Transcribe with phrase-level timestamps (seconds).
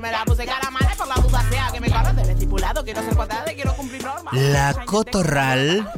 [0.00, 2.82] Me la puse cara mala por la duda sea que me corre del estipulado.
[2.82, 4.32] Quiero ser cuadrada y quiero cumplir normas.
[4.32, 5.92] La cotorral,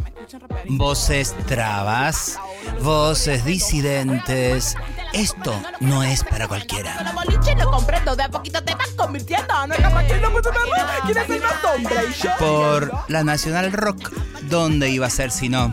[0.68, 2.36] voces trabas,
[2.82, 4.74] voces disidentes.
[5.12, 7.00] Esto no es para cualquiera.
[7.04, 9.66] Los boliches lo comprendo, de a poquito te vas convirtiendo.
[9.68, 10.74] No es capaz que no puede verlo.
[11.04, 11.96] ¿Quieres ser más hombre?
[12.08, 12.30] Y yo.
[12.40, 14.12] Por la Nacional Rock,
[14.42, 15.72] ¿dónde iba a ser si no?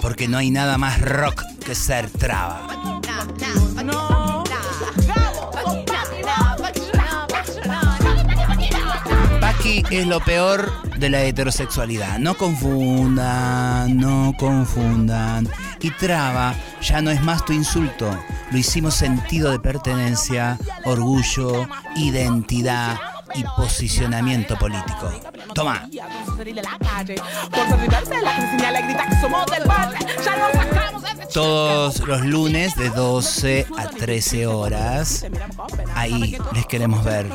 [0.00, 2.93] Porque no hay nada más rock que ser traba.
[9.90, 12.18] Es lo peor de la heterosexualidad.
[12.18, 15.48] No confundan, no confundan.
[15.80, 18.16] Y traba ya no es más tu insulto.
[18.52, 21.66] Lo hicimos sentido de pertenencia, orgullo,
[21.96, 23.00] identidad
[23.34, 25.10] y posicionamiento político.
[25.54, 25.88] Toma.
[25.90, 26.44] Ese
[31.32, 35.26] Todos los lunes de 12 a 13 horas.
[35.94, 37.26] Ahí les queremos ver.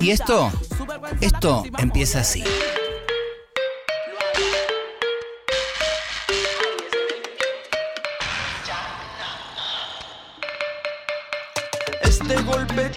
[0.00, 0.50] Y esto,
[1.20, 2.44] esto empieza así.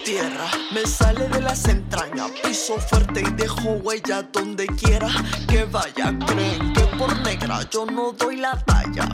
[0.06, 2.30] Tierra me sale de las entrañas.
[2.42, 5.08] Piso fuerte y dejo huella donde quiera
[5.48, 6.16] que vaya.
[6.26, 9.08] Creen que por negra yo no doy la talla.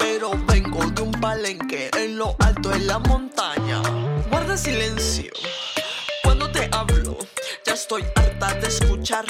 [0.00, 3.82] Pero vengo de un palenque en lo alto de la montaña.
[4.30, 5.30] Guarda silencio
[6.54, 7.18] te hablo.
[7.66, 9.24] Ya estoy harta de escuchar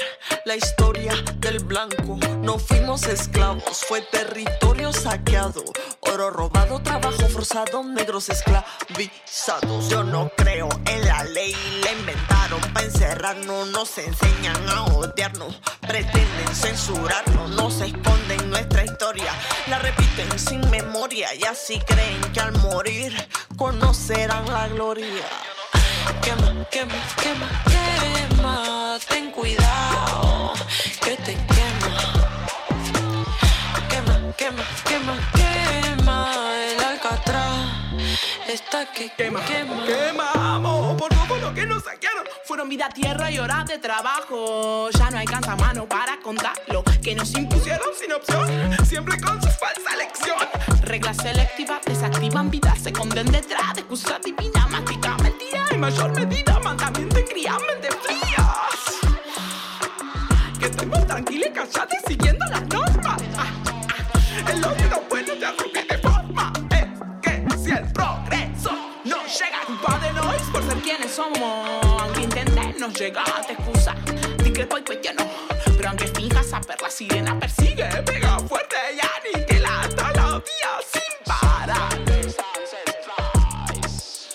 [0.45, 2.19] la historia del blanco.
[2.41, 5.65] No fuimos esclavos, fue territorio saqueado.
[6.01, 9.89] Oro robado, trabajo forzado, negros esclavizados.
[9.89, 13.69] Yo no creo en la ley, la inventaron para encerrarnos.
[13.69, 17.51] Nos enseñan a odiarnos, pretenden censurarnos.
[17.51, 19.33] Nos esconden nuestra historia,
[19.69, 21.35] la repiten sin memoria.
[21.35, 23.13] Y así creen que al morir
[23.57, 25.25] conocerán la gloria.
[26.23, 28.99] Quema, quema, quema, quema.
[29.09, 30.53] Ten cuidado
[31.01, 31.91] que te quema.
[33.89, 36.19] Quema, quema, quema, quema.
[36.73, 37.59] El alcatraz
[38.49, 39.41] está que quema.
[39.45, 39.85] quema.
[39.87, 40.44] Quemamos
[42.45, 44.89] Fueron vida, tierra y horas de trabajo.
[44.91, 46.85] Ya no alcanza mano para contarlo.
[47.03, 48.49] Que nos impusieron sin opción,
[48.87, 50.37] siempre con su falsa lección.
[50.83, 54.71] Reglas selectivas desactivan vidas, se esconden detrás de excusas divinas.
[54.71, 59.01] Mastica mentira en mayor medida, mandamiento en cría, mente frías.
[60.59, 63.23] Que estemos tranquilos y callados y siguiendo las normas.
[63.37, 64.51] Ah, ah.
[64.51, 64.61] El
[71.15, 72.01] somos.
[72.01, 73.95] Aunque intenten no llegar a te excusa.
[74.43, 75.23] Discrepo y cuestiono.
[75.77, 77.85] Pero aunque finjas saber, la sirena persigue.
[78.05, 81.89] Pega fuerte y aniquila todos los días sin parar.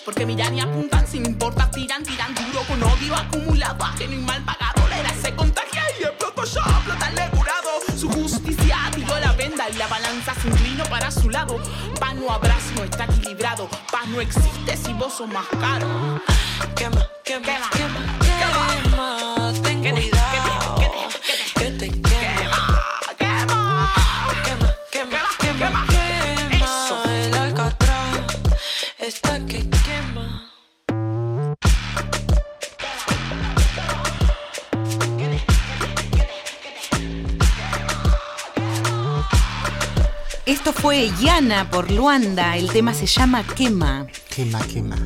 [0.04, 4.42] Porque miran y apuntan sin importar, tiran, tiran duro con odio acumulado, ajeno y mal
[4.44, 4.88] pagado.
[4.88, 6.62] La era se contagia y pronto ya
[7.08, 7.70] el curado.
[7.96, 11.58] Su justicia tiró la venda y la balanza se inclinó para su lado.
[11.98, 13.68] Paz no habrá si no está equilibrado.
[14.00, 15.86] Paz no existe si vos sos más caro.
[16.74, 17.79] Quema, quema, quema, quema.
[40.90, 42.56] Fue Yana por Luanda.
[42.56, 44.08] El tema se llama Quema.
[44.28, 44.96] Quema, quema.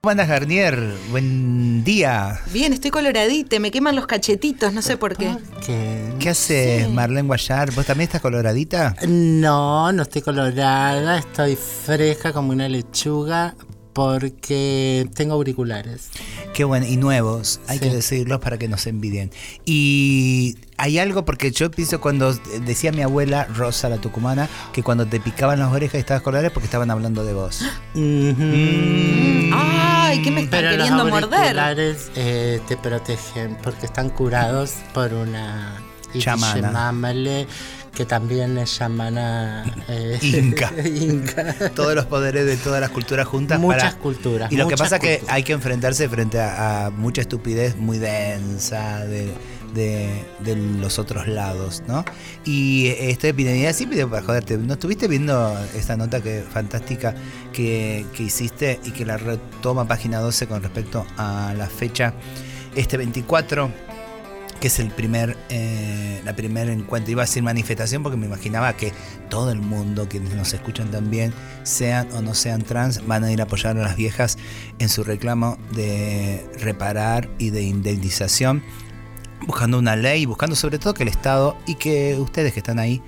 [0.00, 0.94] ¿Cómo andas, Garnier?
[1.10, 2.38] Buen día.
[2.52, 5.36] Bien, estoy coloradita, me queman los cachetitos, no sé por qué.
[5.66, 7.72] Que- ¿Qué haces, Marlene Guayar?
[7.72, 8.94] ¿Vos también estás coloradita?
[9.08, 13.56] No, no estoy colorada, estoy fresca como una lechuga
[13.96, 16.10] porque tengo auriculares.
[16.52, 17.84] Qué bueno, y nuevos, hay Sí.
[17.88, 19.30] que decirlos para que nos envidien.
[19.64, 22.34] Y hay algo, porque yo pienso cuando
[22.66, 26.50] decía mi abuela, Rosa la tucumana, que cuando te picaban las orejas y estabas es
[26.52, 27.62] porque estaban hablando de vos.
[27.94, 29.54] Ujú.
[29.54, 31.38] Ay, ¿qué me están Pero los queriendo morder?
[31.38, 35.80] auriculares eh, te protegen porque están curados por una
[36.18, 36.92] Chamana.
[37.96, 40.70] Que también es chamana eh, Inca.
[40.84, 41.54] Inca.
[41.74, 43.58] Todos los poderes de todas las culturas juntas.
[43.58, 46.90] Muchas para- culturas, Y lo que pasa es que hay que enfrentarse frente a, a
[46.90, 49.32] mucha estupidez muy densa de,
[49.74, 52.04] de- de los otros lados, ¿no?
[52.44, 57.14] Y esta epidemia, sí pido para joderte, ¿no estuviste viendo esta nota que fantástica
[57.54, 62.12] que, que hiciste y que la retoma página 12 con respecto a la fecha
[62.74, 63.70] este 24?
[64.60, 67.10] Que es el primer, eh, la primer encuentro.
[67.12, 68.92] Iba a decir manifestación porque me imaginaba que
[69.28, 71.32] todo el mundo, quienes nos escuchan también,
[71.62, 74.38] sean o no sean trans, van a ir a apoyar a las viejas
[74.78, 78.62] en su reclamo de reparar y de indemnización,
[79.46, 83.02] buscando una ley, buscando sobre todo que el Estado y que ustedes que están ahí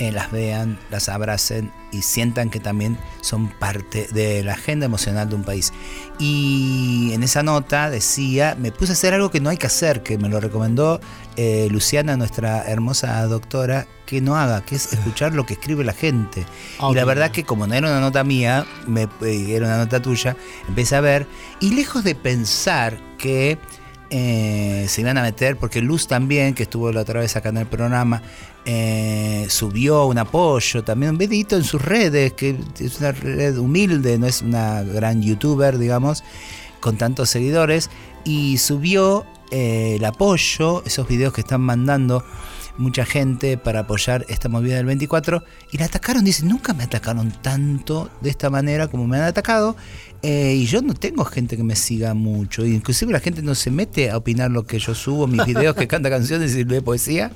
[0.00, 5.28] eh, las vean, las abracen y sientan que también son parte de la agenda emocional
[5.28, 5.74] de un país.
[6.18, 10.02] Y en esa nota decía, me puse a hacer algo que no hay que hacer,
[10.02, 11.02] que me lo recomendó
[11.36, 15.92] eh, Luciana, nuestra hermosa doctora, que no haga, que es escuchar lo que escribe la
[15.92, 16.46] gente.
[16.90, 20.00] Y la verdad que como no era una nota mía, me, eh, era una nota
[20.00, 20.34] tuya,
[20.66, 21.26] empecé a ver,
[21.60, 23.58] y lejos de pensar que...
[24.10, 27.66] se iban a meter, porque Luz también, que estuvo la otra vez acá en el
[27.66, 28.22] programa,
[28.64, 34.18] eh, subió un apoyo, también un vedito en sus redes, que es una red humilde,
[34.18, 36.22] no es una gran youtuber, digamos,
[36.80, 37.90] con tantos seguidores,
[38.24, 42.24] y subió eh, el apoyo, esos videos que están mandando
[42.78, 47.30] mucha gente para apoyar esta movida del 24 y la atacaron, dicen, nunca me atacaron
[47.30, 49.76] tanto de esta manera como me han atacado
[50.22, 53.70] eh, y yo no tengo gente que me siga mucho, inclusive la gente no se
[53.70, 57.30] mete a opinar lo que yo subo, mis videos que canta canciones y lee poesía.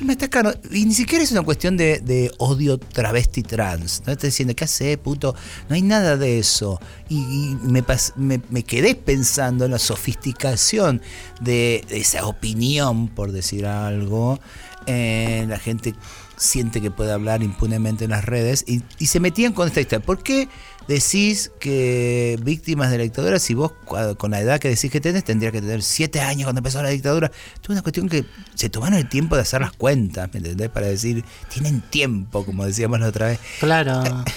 [0.00, 4.28] Y me atacaron, y ni siquiera es una cuestión de, odio travesti trans, no estoy
[4.28, 5.34] diciendo, ¿qué hace, puto?
[5.68, 6.80] No hay nada de eso
[7.10, 7.84] y, me,
[8.16, 11.02] me, quedé pensando en la sofisticación
[11.42, 14.38] de esa opinión, por decir algo,
[14.86, 15.94] eh, la gente
[16.36, 20.04] siente que puede hablar impunemente en las redes y, se metían con esta historia.
[20.04, 20.48] ¿Por qué
[20.88, 23.72] decís que víctimas de la dictadura, si vos
[24.16, 26.88] con la edad que decís que tenés, tendría que tener siete años cuando empezó la
[26.88, 27.30] dictadura?
[27.62, 28.24] Es una cuestión que
[28.54, 30.68] se tomaron el tiempo de hacer las cuentas, ¿me entendés?
[30.68, 33.40] Para decir, tienen tiempo, como decíamos la otra vez.
[33.60, 34.02] Claro.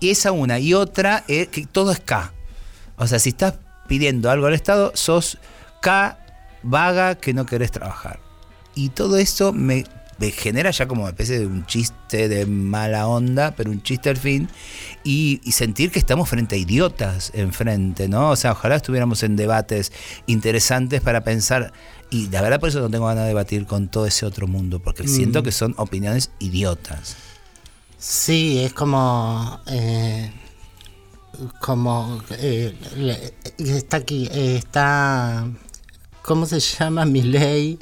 [0.00, 0.60] Y esa una.
[0.60, 2.32] Y otra es que todo es K.
[2.98, 3.54] O sea, si estás
[3.88, 5.38] pidiendo algo al Estado, sos
[5.82, 6.18] K
[6.68, 8.20] vaga que no querés trabajar
[8.78, 9.84] y todo eso me,
[10.20, 14.16] genera ya como una especie de un chiste de mala onda, pero un chiste al
[14.16, 14.48] fin,
[15.02, 18.30] y, sentir que estamos frente a idiotas enfrente, ¿no?
[18.30, 19.90] O sea, ojalá estuviéramos en debates
[20.26, 21.72] interesantes para pensar,
[22.08, 24.78] y la verdad por eso no tengo ganas de debatir con todo ese otro mundo,
[24.78, 25.08] porque mm.
[25.08, 27.16] siento que son opiniones idiotas.
[27.98, 29.60] Sí, es como...
[29.66, 30.30] Eh,
[31.60, 32.74] como eh,
[33.58, 35.46] está aquí, está,
[36.28, 37.78] ¿cómo se llama mi ley?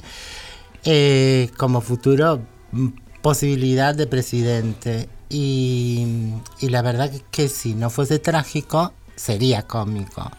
[0.85, 2.39] Eh, como futuro
[2.71, 2.87] mm,
[3.21, 5.09] posibilidad de presidente.
[5.29, 6.07] Y,
[6.61, 10.31] la verdad que, que, si no fuese trágico, sería cómico.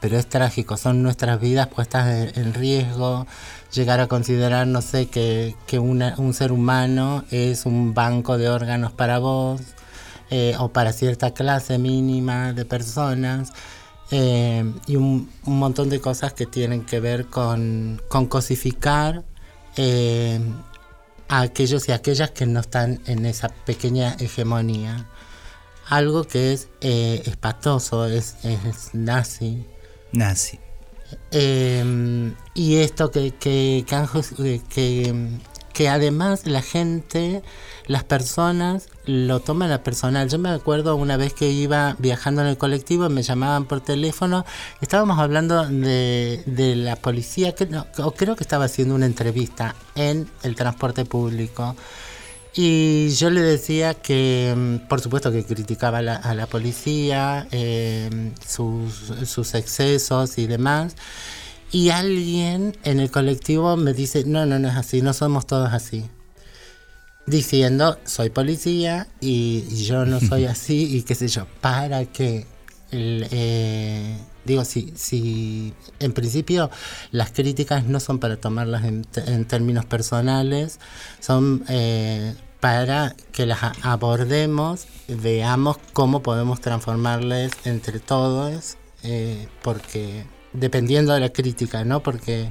[0.00, 3.26] Pero es trágico, son nuestras vidas puestas en, riesgo.
[3.74, 9.18] Llegar a considerar, no sé, que, un ser humano es un banco de órganos para
[9.18, 9.60] vos
[10.30, 13.52] eh, o para cierta clase mínima de personas.
[14.10, 19.24] Eh, y un, montón de cosas que tienen que ver con, con cosificar
[19.76, 20.40] eh,
[21.28, 25.06] a aquellos y aquellas que no están en esa pequeña hegemonía.
[25.88, 29.64] Algo que es eh, espatoso, es, es, nazi.
[30.12, 30.58] Nazi.
[31.30, 33.84] Eh, y esto que, que,
[34.68, 35.38] que,
[35.72, 37.42] que además la gente,
[37.86, 40.28] las personas lo toman a personal.
[40.28, 44.44] Yo me acuerdo una vez que iba viajando en el colectivo, me llamaban por teléfono,
[44.80, 47.68] estábamos hablando de, la policía, que,
[47.98, 51.76] o creo que estaba haciendo una entrevista en el transporte público.
[52.52, 59.12] Y yo le decía que, mm, por supuesto, que criticaba a la, policía, eh, sus,
[59.24, 60.96] sus excesos y demás.
[61.72, 65.72] Y alguien en el colectivo me dice, no, no, no es así, no somos todos
[65.72, 66.04] así.
[67.26, 72.44] Diciendo, soy policía y yo no soy así y qué sé yo, para que,
[72.90, 76.70] eh, digo, si, si en principio
[77.12, 80.80] las críticas no son para tomarlas en, términos personales,
[81.20, 91.12] son eh, para que las abordemos, veamos cómo podemos transformarles entre todos, eh, porque dependiendo
[91.12, 92.02] de la crítica, ¿no?
[92.02, 92.48] Porque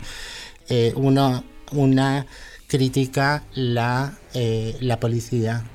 [0.70, 2.26] eh, uno, una
[2.68, 5.66] critica la, eh, la policía.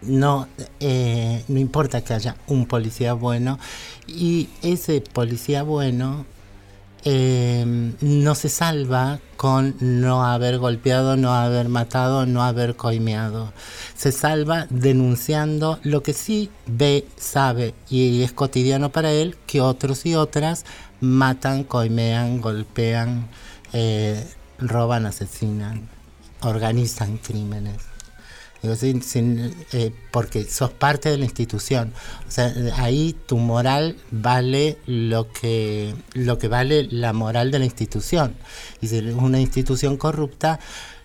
[0.00, 0.46] No,
[0.80, 3.58] eh, no importa que haya un policía bueno
[4.06, 6.24] y ese policía bueno
[7.04, 13.52] no se salva con no haber golpeado, no haber matado, no haber coimeado.
[13.96, 20.04] Se salva denunciando lo que sí ve, sabe y es cotidiano para él que otros
[20.06, 20.66] y otras
[21.00, 23.28] matan, coimean, golpean,
[23.72, 24.26] eh,
[24.58, 25.88] roban, asesinan,
[26.42, 27.76] organizan crímenes.
[28.62, 31.92] Digo, sin, eh, porque sos parte de la institución.
[32.26, 37.64] O sea, ahí tu moral vale lo que, lo que vale la moral de la
[37.66, 38.34] institución.
[38.80, 40.58] Y si es una institución corrupta,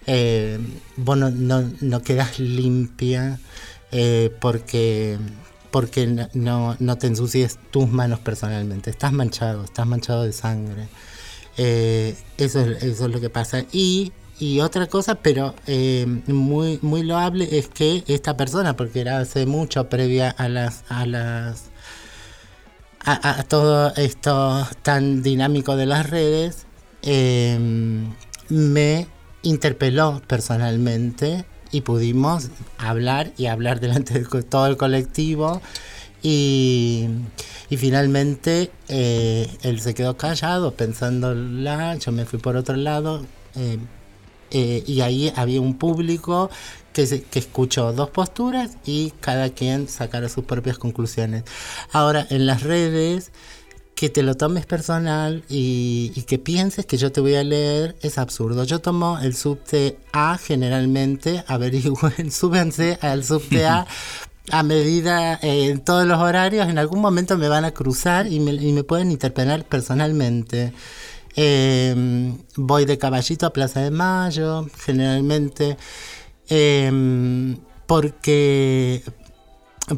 [0.08, 0.60] eh,
[0.98, 3.40] vos no, no, no quedas limpia
[3.92, 5.20] eh, porque
[5.74, 8.92] porque no, no te ensucies tus manos personalmente.
[8.92, 10.88] Estás manchado, estás manchado de sangre.
[11.58, 13.66] Eh, eso, es, eso es lo que pasa.
[13.72, 19.18] Y, y otra cosa, pero eh, muy, muy loable, es que esta persona, porque era
[19.18, 20.84] hace mucho previa a las...
[20.90, 21.72] A las
[23.06, 26.68] a todo esto tan dinámico de las redes,
[27.02, 27.60] eh,
[28.48, 29.08] me
[29.42, 35.62] interpeló personalmente y pudimos hablar y hablar delante de todo el colectivo
[36.22, 37.10] y,
[37.70, 43.26] y finalmente eh, él se quedó callado pensándola, yo me fui por otro lado
[43.56, 43.80] eh,
[44.52, 46.52] eh, y ahí había un público
[46.94, 51.44] que, que escuchó dos posturas y cada quien sacara sus propias conclusiones.
[51.92, 53.32] Ahora, en las redes,
[53.96, 58.18] que te lo tomes personal y, que pienses que yo te voy a leer es
[58.18, 58.64] absurdo.
[58.64, 63.86] Yo tomo el subte A generalmente, averigüen, súbense al subte A
[64.52, 68.40] a medida eh, en todos los horarios, en algún momento me van a cruzar y
[68.40, 70.74] me, pueden interpelar personalmente.
[71.36, 75.78] Eh, voy de caballito a Plaza de Mayo, generalmente,
[76.50, 77.56] eh,
[77.88, 79.02] porque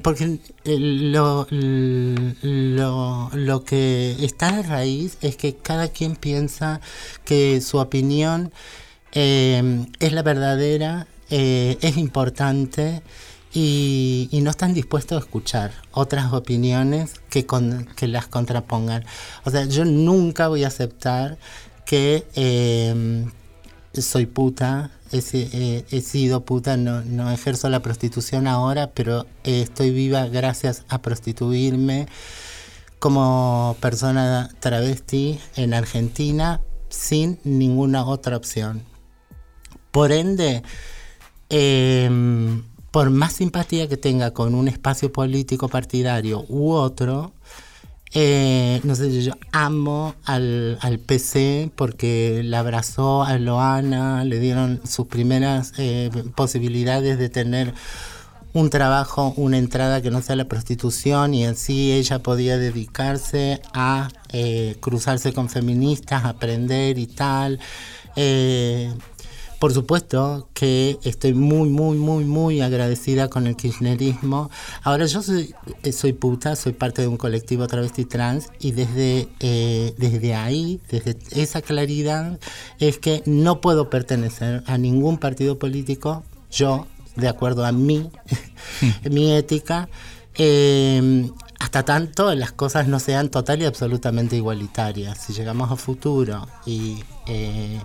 [0.02, 6.82] porque lo, lo, lo que está de raíz es que cada quien piensa
[7.24, 8.52] que su opinión
[9.12, 13.04] eh, es la verdadera, eh, es importante
[13.54, 19.06] y, y no están dispuestos a escuchar otras opiniones que, con, que las contrapongan.
[19.44, 21.38] O sea, yo nunca voy a aceptar
[21.86, 23.26] que eh,
[24.02, 25.50] soy puta, he, si-
[25.90, 32.08] he sido puta, no, ejerzo la prostitución ahora, pero eh, estoy viva gracias a prostituirme
[33.00, 38.84] como persona travesti en Argentina sin ninguna otra opción.
[39.92, 40.64] Por ende,
[41.50, 42.10] eh,
[42.92, 47.34] por más simpatía que tenga con un espacio político partidario u otro,
[48.18, 54.80] eh, no sé, yo amo al, al PC porque le abrazó a Loana, le dieron
[54.88, 57.74] sus primeras eh, posibilidades de tener
[58.54, 64.08] un trabajo, una entrada que no sea la prostitución y así ella podía dedicarse a
[64.32, 67.60] eh, cruzarse con feministas, aprender y tal.
[68.16, 68.94] Eh,
[69.66, 74.52] por supuesto que estoy muy, muy, muy, muy agradecida con el kirchnerismo.
[74.84, 79.28] Ahora yo soy, eh, soy puta, soy parte de un colectivo travesti trans y desde,
[79.40, 82.40] eh, desde ahí, desde esa claridad,
[82.78, 88.12] es que no puedo pertenecer a ningún partido político, yo, de acuerdo a mí,
[89.10, 89.90] mi ética,
[90.36, 91.28] eh,
[91.60, 95.18] hasta tanto las cosas no sean total y absolutamente igualitarias.
[95.18, 97.82] Si llegamos a futuro y eh,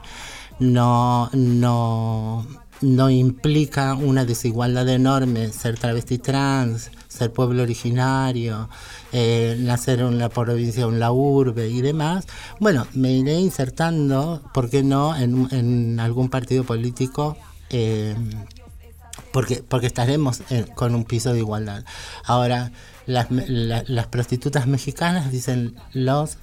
[0.61, 2.47] no, no,
[2.81, 8.69] no implica una desigualdad enorme ser travesti trans, ser pueblo originario,
[9.13, 12.27] eh, nacer en la provincia en la urbe y demás,
[12.61, 17.37] bueno, me iré insertando, ¿por qué no?, en, en algún partido político.
[17.71, 18.15] eh,
[19.33, 21.85] porque, porque estaremos eh, con un piso de igualdad.
[22.25, 22.73] Ahora,
[23.07, 26.39] las, la- las prostitutas mexicanas dicen, los,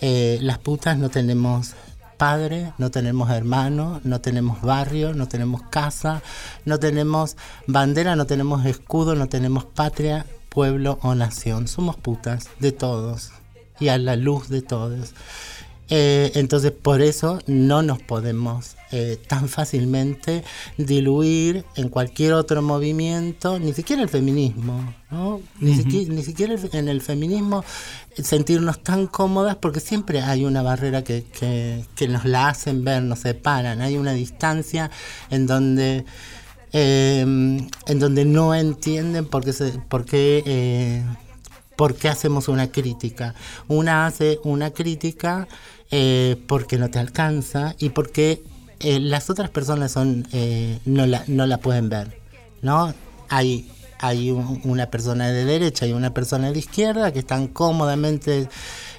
[0.00, 1.74] eh, las putas no tenemos
[2.20, 6.20] padre, no tenemos hermano, no tenemos barrio, no tenemos casa,
[6.66, 11.66] no tenemos bandera, no tenemos escudo, no tenemos patria, pueblo o nación.
[11.66, 13.32] Somos putas de todos
[13.80, 15.14] y a la luz de todos.
[15.92, 20.44] Eh, entonces por eso no nos podemos eh, tan fácilmente
[20.76, 25.40] diluir en cualquier otro movimiento, ni siquiera el feminismo, ¿no?
[25.58, 27.64] ni, siqui- ni siquiera el- en el feminismo
[28.16, 32.84] eh, sentirnos tan cómodas porque siempre hay una barrera que, que, que nos la hacen
[32.84, 34.90] ver, nos separan, hay una distancia
[35.30, 36.04] en donde...
[36.72, 41.04] eh, en donde no entienden por qué, se- por qué eh,
[41.76, 43.34] ¿Por qué hacemos una crítica?
[43.66, 45.48] Una hace una crítica
[45.90, 48.42] eh, porque no te alcanza y porque
[48.80, 52.18] eh, las otras personas son eh, no, la, no la pueden ver.
[52.62, 52.94] ¿no?
[53.28, 58.48] Hay, hay un- una persona de derecha y una persona de izquierda que están cómodamente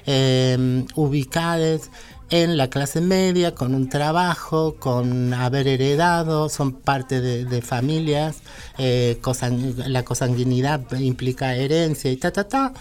[0.06, 1.90] eh, ubicadas
[2.30, 8.36] en la clase media, con un trabajo, con haber heredado, son parte de, familias,
[8.78, 12.72] la consanguinidad implica herencia y ta, ta, ta.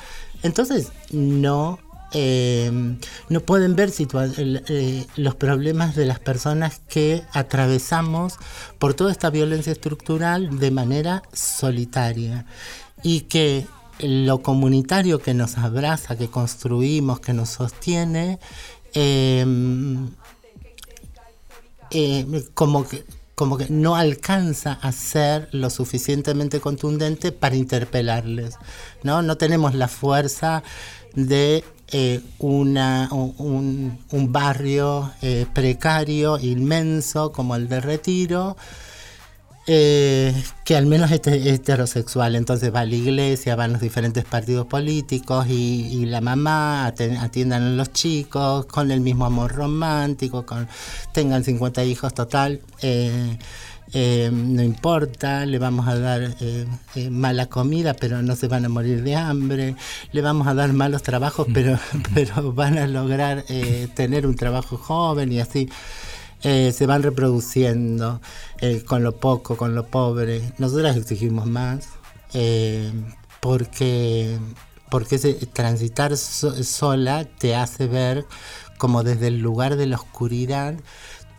[0.41, 1.79] Entonces, no
[2.13, 2.97] eh,
[3.29, 8.35] no pueden ver eh, los problemas de las personas que atravesamos
[8.79, 12.45] por toda esta violencia estructural de manera solitaria
[13.01, 13.65] y que
[13.99, 18.39] lo comunitario que nos abraza, que construimos, que nos sostiene,
[18.93, 19.45] eh,
[22.53, 23.05] como que
[23.41, 28.57] como que no alcanza a ser lo suficientemente contundente para interpelarles,
[29.01, 29.23] ¿no?
[29.23, 30.61] No tenemos la fuerza
[31.15, 33.99] de eh, una, un,
[34.31, 38.55] barrio eh, precario, inmenso, como el de Retiro,
[39.67, 40.33] eh,
[40.63, 42.35] que al menos es heterosexual.
[42.37, 47.69] Entonces va a la iglesia, van los diferentes partidos políticos y, la mamá atiendan a
[47.71, 50.69] los chicos con el mismo amor romántico, con,
[51.13, 52.61] tengan 50 hijos total.
[53.93, 58.69] No importa, le vamos a dar eh, eh, mala comida, pero no se van a
[58.69, 59.75] morir de hambre,
[60.11, 61.53] le vamos a dar malos trabajos, mm.
[61.53, 61.79] pero,
[62.13, 63.43] pero van a lograr
[63.95, 65.69] tener un trabajo joven y así.
[66.41, 68.21] se van reproduciendo
[68.85, 70.41] con lo poco, con lo pobre.
[70.57, 71.89] Nosotras exigimos más
[73.41, 74.37] porque,
[74.89, 75.17] porque
[75.51, 78.25] transitar sola te hace ver
[78.77, 80.75] como desde el lugar de la oscuridad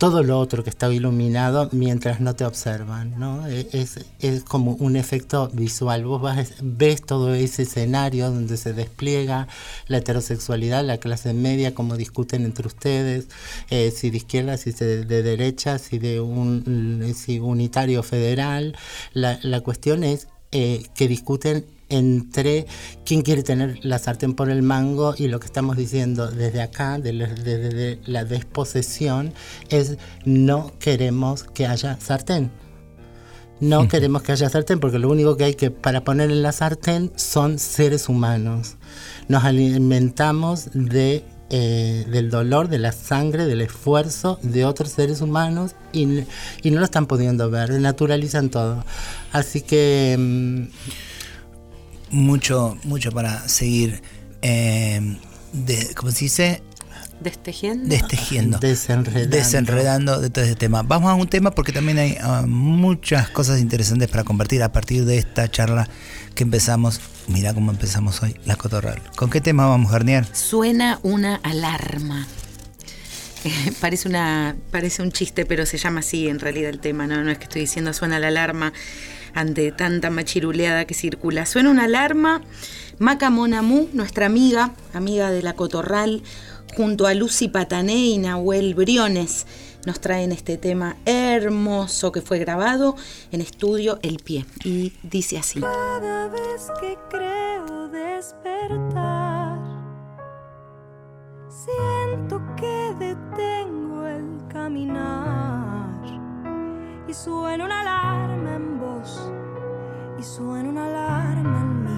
[0.03, 3.47] todo lo otro que está iluminado mientras no te observan, ¿no?
[3.47, 6.03] E, es, es como un efecto visual.
[6.03, 9.47] Vos vas, ves todo ese escenario donde se despliega
[9.87, 13.29] la heterosexualidad, la clase media, como discuten entre ustedes,
[13.69, 18.75] eh, si de izquierda, si de, derecha, si de un si unitario federal.
[19.13, 22.65] La, la cuestión es eh, que discuten entre
[23.05, 26.97] quién quiere tener la sartén por el mango y lo que estamos diciendo desde acá,
[26.97, 29.33] desde, la desposesión,
[29.69, 32.51] es no queremos que haya sartén.
[33.59, 36.51] No queremos que haya sartén porque lo único que hay que para poner en la
[36.51, 38.75] sartén son seres humanos.
[39.27, 45.75] Nos alimentamos de eh, del dolor, de la sangre, del esfuerzo de otros seres humanos
[45.91, 46.23] y,
[46.63, 48.83] y no lo están pudiendo ver, naturalizan todo.
[49.31, 50.15] Así que...
[50.17, 50.63] Mm,
[52.13, 54.01] mucho, mucho para seguir,
[54.41, 55.17] eh,
[55.51, 56.63] de, ¿cómo se dice?
[57.19, 57.87] Destejiendo.
[57.87, 58.59] Destejiendo.
[58.59, 59.29] Desenredando.
[59.29, 60.83] Desenredando de todo este tema.
[60.83, 65.05] Vamos a un tema porque también hay ah, muchas cosas interesantes para compartir a partir
[65.05, 65.87] de esta charla
[66.35, 66.99] que empezamos.
[67.27, 69.01] Mira cómo empezamos hoy, la cotorral.
[69.15, 70.25] ¿Con qué tema vamos, Garnier?
[70.35, 72.27] Suena una alarma.
[73.81, 77.23] parece, una, parece un chiste, pero se llama así en realidad el tema, ¿no?
[77.23, 78.73] No es que estoy diciendo suena la alarma
[79.33, 81.45] ante tanta machiruleada que circula.
[81.45, 82.41] Suena una alarma.
[82.99, 86.21] Maca Monamú, nuestra amiga, amiga de la Cotorral,
[86.75, 89.45] junto a Lucy Patané y Nahuel Briones,
[89.85, 92.95] nos traen este tema hermoso que fue grabado
[93.31, 94.45] en estudio El Pie.
[94.63, 95.59] Y dice así.
[95.59, 99.59] Cada vez que creo despertar,
[101.49, 106.01] siento que detengo el caminar
[107.07, 108.72] y suena una alarma
[110.17, 111.93] y suena una alarma en mí,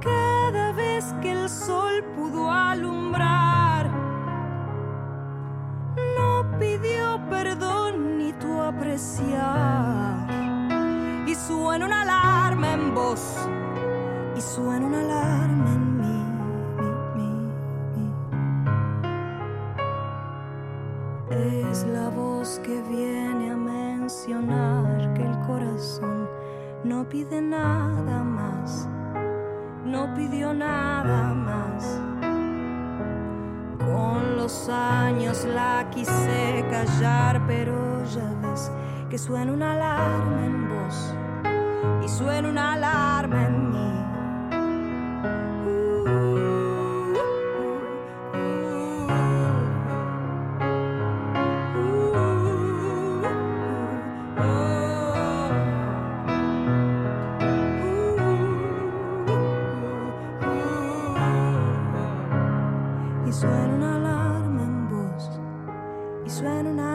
[0.00, 3.90] Cada vez que el sol pudo alumbrar,
[6.16, 10.26] no pidió perdón ni tu apreciar.
[11.26, 13.36] Y suena una alarma en voz
[14.36, 15.79] y suena una alarma en
[22.62, 26.28] que viene a mencionar que el corazón
[26.84, 28.88] no pide nada más,
[29.84, 32.00] no pidió nada más.
[33.78, 38.70] Con los años la quise callar, pero ya ves
[39.08, 41.14] que suena una alarma en voz
[42.04, 43.89] y suena una alarma en mí.
[66.40, 66.89] Cada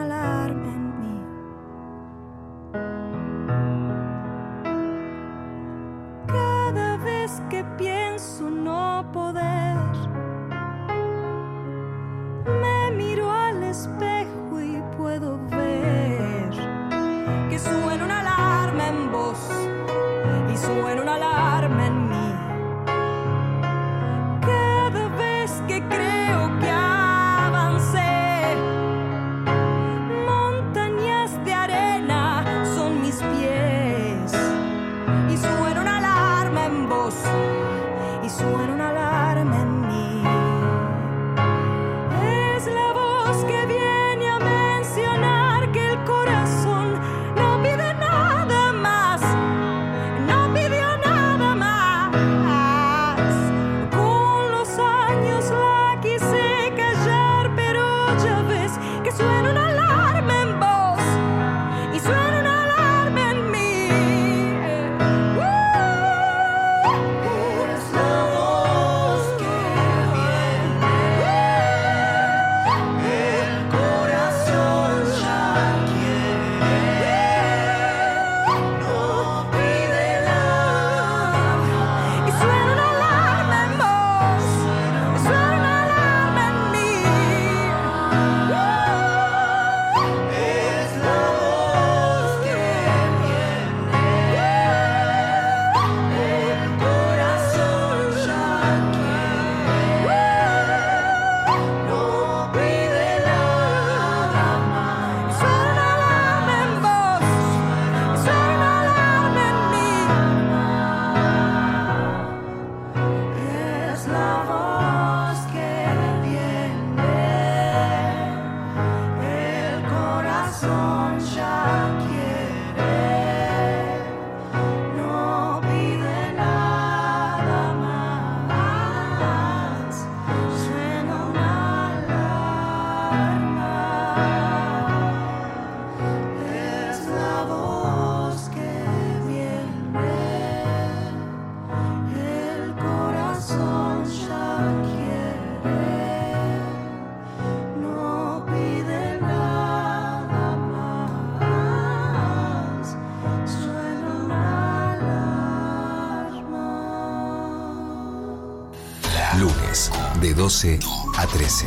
[160.56, 160.78] 12
[161.18, 161.66] a 13.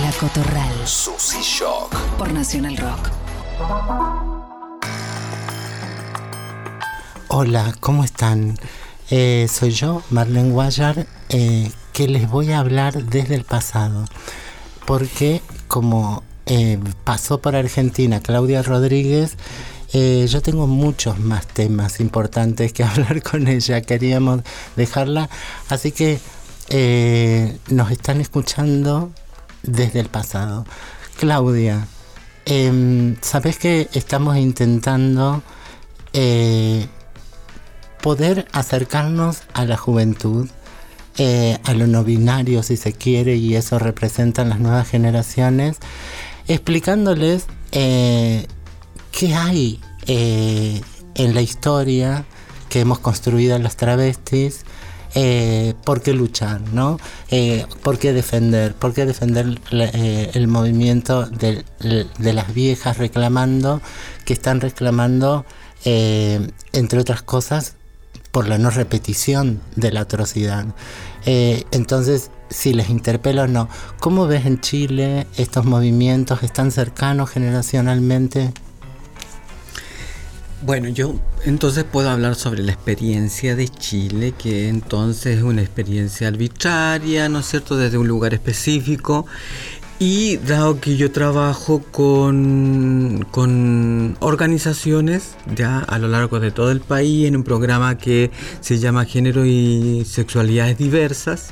[0.00, 0.86] La Cotorral.
[0.86, 1.92] Susi Shock.
[2.16, 3.10] Por Nacional Rock.
[7.26, 8.56] Hola, ¿cómo están?
[9.10, 14.04] Eh, soy yo, Marlene Guayar, eh, que les voy a hablar desde el pasado.
[14.86, 19.36] Porque como eh, pasó por Argentina Claudia Rodríguez,
[19.92, 23.80] eh, yo tengo muchos más temas importantes que hablar con ella.
[23.80, 24.42] Queríamos
[24.76, 25.28] dejarla.
[25.68, 26.20] Así que
[26.68, 29.10] eh, nos están escuchando
[29.62, 30.64] desde el pasado.
[31.18, 31.86] Claudia,
[32.44, 35.42] em, ¿sabes que estamos intentando
[36.12, 36.86] eh,
[38.02, 40.48] poder acercarnos a la juventud?
[41.18, 45.78] eh, a lo no binario si se quiere y eso representan las nuevas generaciones,
[46.46, 48.46] explicándoles eh,
[49.12, 50.80] qué hay eh,
[51.14, 52.24] en la historia
[52.68, 54.64] que hemos construido las travestis,
[55.16, 57.00] eh, por qué luchar, ¿no?
[57.30, 63.80] Eh, por qué defender, por qué defender eh, el movimiento de, de las viejas reclamando,
[64.26, 65.46] que están reclamando,
[65.86, 67.76] eh, entre otras cosas,
[68.30, 70.66] por la no repetición de la atrocidad.
[71.24, 76.42] Eh, entonces, si les interpela o no, ¿cómo ves en Chile estos movimientos?
[76.42, 78.52] ¿Están cercanos generacionalmente?
[80.66, 86.26] Bueno, yo entonces puedo hablar sobre la experiencia de Chile, que entonces es una experiencia
[86.26, 89.26] arbitraria, ¿no es cierto?, desde un lugar específico.
[90.00, 96.80] Y dado que yo trabajo con, con organizaciones ya a lo largo de todo el
[96.80, 101.50] país en un programa que se llama Género y Sexualidades Diversas,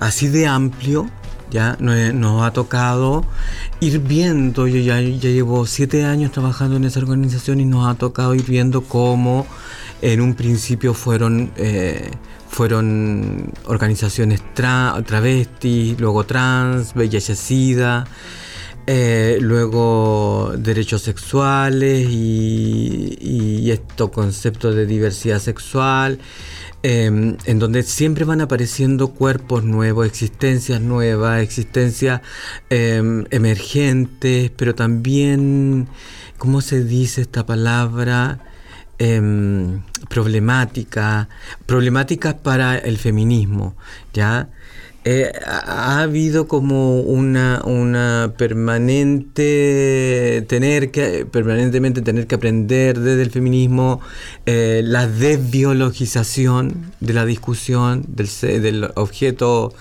[0.00, 1.10] así de amplio,
[1.50, 3.24] ya no- nos ha tocado
[3.80, 7.94] ir viendo, yo ya, ya llevo siete años trabajando en esa organización y nos ha
[7.94, 9.46] tocado ir viendo cómo
[10.02, 12.10] en un principio fueron, eh,
[12.48, 18.06] fueron organizaciones tra- travestis, luego trans, VIH-Sida,
[18.88, 26.18] eh, luego derechos sexuales y, y estos conceptos de diversidad sexual,
[26.82, 32.20] eh, en donde siempre van apareciendo cuerpos nuevos, existencias nuevas, existencias
[32.70, 35.88] eh, emergentes, pero también,
[36.38, 38.40] ¿cómo se dice esta palabra?
[38.98, 41.28] Em, problemática,
[41.66, 43.76] problemáticas para el feminismo,
[44.14, 44.48] ¿ya?
[45.08, 53.22] Eh, ha, ha habido como una, una permanente tener que permanentemente tener que aprender desde
[53.22, 54.00] el feminismo
[54.46, 59.72] eh, la desbiologización de la discusión del, del objeto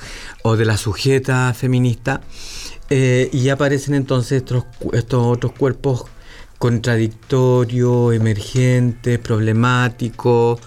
[0.44, 2.22] o de la sujeta feminista
[2.92, 6.06] eh, y aparecen entonces estos, estos otros cuerpos
[6.60, 10.60] contradictorios, emergentes, problemáticos,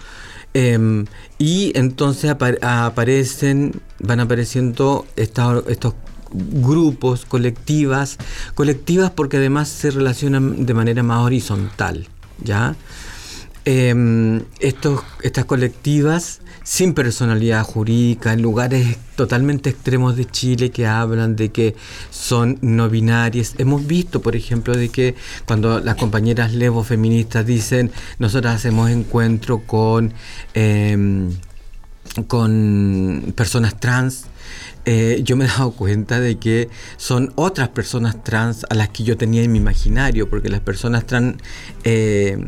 [0.53, 1.05] em,
[1.37, 5.93] y entonces apa- aparecen, van apareciendo estas- estos
[6.31, 8.17] grupos, colectivas,
[8.55, 12.07] colectivas porque además se relacionan de manera más horizontal,
[12.43, 12.75] ¿ya?
[13.71, 21.49] Em, estas colectivas sin personalidad jurídica, en lugares totalmente extremos de Chile que hablan de
[21.49, 21.75] que
[22.09, 23.53] son no binarias.
[23.59, 25.13] Hemos visto, por ejemplo, de que
[25.45, 30.15] cuando las compañeras levo feministas dicen, nosotras hacemos encuentro con,
[30.55, 31.29] em,
[32.25, 34.25] con personas trans,
[34.85, 39.03] eh, yo me he dado cuenta de que son otras personas trans a las que
[39.03, 41.35] yo tenía en mi imaginario, porque las personas trans
[41.83, 42.47] eh,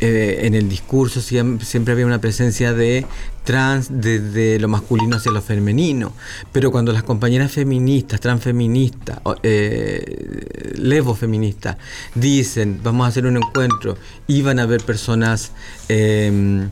[0.00, 3.04] eh, en el discurso siem- siempre había una presencia de
[3.44, 6.12] trans desde lo masculino hacia lo femenino,
[6.52, 11.76] pero cuando las compañeras feministas, transfeministas, eh, lesbofeministas
[12.14, 15.52] dicen vamos a hacer un encuentro y van a haber personas
[15.88, 16.68] em,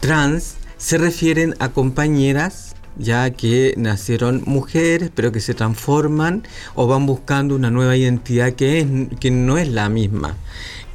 [0.00, 6.42] trans, se refieren a compañeras ya que nacieron mujeres pero que se transforman
[6.74, 8.86] o van buscando una nueva identidad que, es,
[9.20, 10.36] que no es la misma.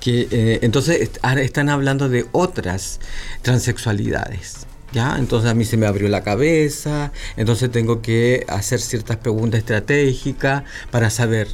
[0.02, 3.00] Que, eh, entonces están hablando de otras
[3.42, 4.68] transexualidades.
[4.92, 5.16] ¿Ya?
[5.18, 10.64] Entonces a mí se me abrió la cabeza, entonces tengo que hacer ciertas preguntas estratégicas
[10.92, 11.48] para saber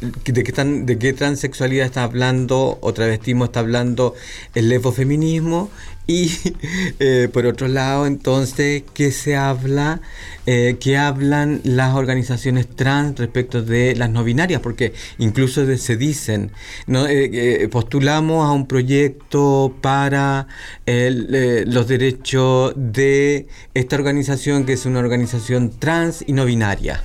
[0.00, 4.14] de qué, tan, de qué transexualidad está hablando o travestismo está hablando
[4.54, 5.70] el lesbofeminismo
[6.06, 6.30] y
[6.98, 10.00] eh, por otro lado entonces qué se habla
[10.46, 16.50] eh, qué hablan las organizaciones trans respecto de las no binarias porque incluso se dicen
[16.86, 17.06] ¿no?
[17.06, 17.30] Eh,
[17.62, 20.48] eh, postulamos a un proyecto para
[20.86, 27.04] el, eh, los derechos de esta organización que es una organización trans y no binaria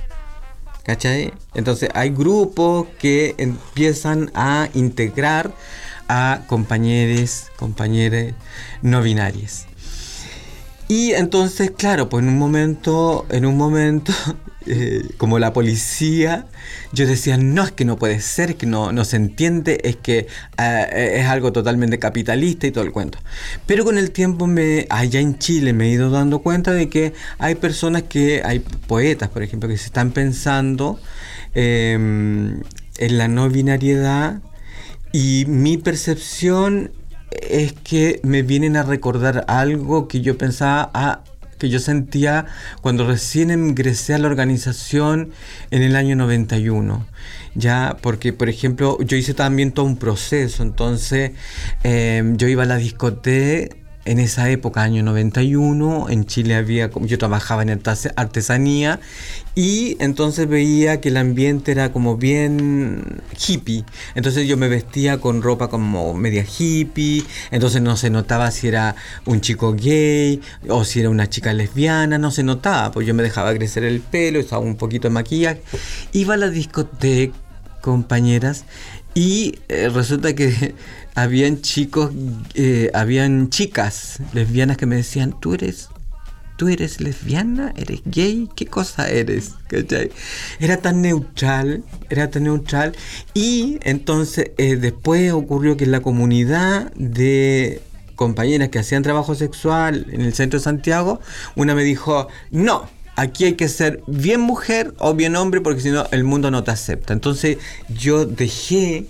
[0.86, 1.32] ¿Cachai?
[1.54, 5.52] Entonces hay grupos que empiezan a integrar
[6.06, 8.34] a compañeros, compañeras
[8.82, 9.66] no binarias.
[10.88, 14.12] Y entonces, claro, pues en un momento, en un momento,
[14.66, 16.46] eh, como la policía,
[16.92, 20.28] yo decía, no, es que no puede ser, que no, no se entiende, es que
[20.58, 23.18] eh, es algo totalmente capitalista y todo el cuento.
[23.66, 27.14] Pero con el tiempo, me, allá en Chile, me he ido dando cuenta de que
[27.38, 31.00] hay personas que, hay poetas, por ejemplo, que se están pensando
[31.54, 32.62] em,
[32.98, 34.40] en la no binariedad
[35.12, 36.92] y mi percepción
[37.42, 41.20] es que me vienen a recordar algo que yo pensaba, ah,
[41.58, 42.46] que yo sentía
[42.82, 45.30] cuando recién ingresé a la organización
[45.70, 47.06] en el año 91.
[47.54, 51.32] Ya, porque por ejemplo, yo hice también todo un proceso, entonces
[51.82, 57.18] em, yo iba a la discoteca en esa época, año 91, en Chile había, yo
[57.18, 57.70] trabajaba en
[58.16, 59.00] artesanía
[59.56, 63.84] y entonces veía que el ambiente era como bien hippie.
[64.14, 68.94] Entonces yo me vestía con ropa como media hippie, entonces no se notaba si era
[69.24, 73.24] un chico gay o si era una chica lesbiana, no se notaba, pues yo me
[73.24, 75.62] dejaba crecer el pelo, estaba un poquito de maquillaje.
[76.12, 77.36] Iba a la discoteca,
[77.80, 78.64] compañeras,
[79.16, 80.74] y eh, resulta que
[81.14, 82.12] habían chicos,
[82.54, 85.88] eh, habían chicas lesbianas que me decían, tú eres,
[86.58, 89.54] tú eres lesbiana, eres gay, ¿qué cosa eres?
[90.60, 92.94] Era tan neutral, era tan neutral.
[93.32, 97.80] Y entonces eh, después ocurrió que en la comunidad de
[98.16, 101.20] compañeras que hacían trabajo sexual en el centro de Santiago,
[101.54, 105.90] una me dijo, no, aquí hay que ser bien mujer o bien hombre porque si
[105.90, 107.12] no el mundo no te acepta.
[107.12, 109.06] Entonces yo dejé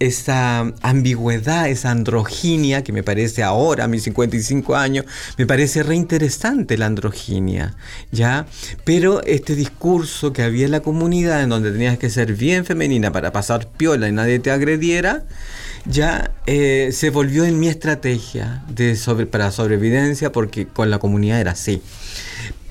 [0.00, 5.04] esa ambigüedad, esa androginia que me parece ahora, a mis 55 años,
[5.38, 7.76] me parece reinteresante la androginia,
[8.10, 8.46] ¿ya?
[8.84, 13.12] Pero este discurso que había en la comunidad, en donde tenías que ser bien femenina
[13.12, 15.24] para pasar piola y nadie te agrediera,
[15.86, 21.40] ya eh, se volvió en mi estrategia de sobre, para sobrevivencia porque con la comunidad
[21.40, 21.82] era así.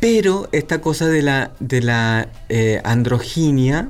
[0.03, 3.87] Pero esta cosa de la, de la eh, androginia,